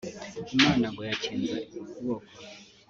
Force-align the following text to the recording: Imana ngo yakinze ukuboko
Imana 0.55 0.85
ngo 0.93 1.01
yakinze 1.09 1.57
ukuboko 1.81 2.29